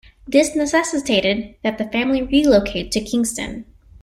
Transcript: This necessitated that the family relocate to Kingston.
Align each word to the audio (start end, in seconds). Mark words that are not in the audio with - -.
This 0.27 0.55
necessitated 0.55 1.57
that 1.61 1.77
the 1.77 1.85
family 1.85 2.23
relocate 2.23 2.89
to 2.93 3.01
Kingston. 3.01 3.65